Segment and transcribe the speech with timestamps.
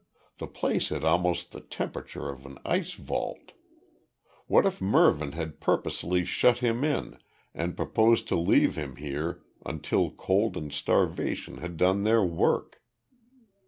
[0.39, 3.51] The place had almost the temperature of an ice vault.
[4.47, 7.19] What if Mervyn had purposely shut him in
[7.53, 12.81] and proposed to leave him here until cold and starvation had done their work?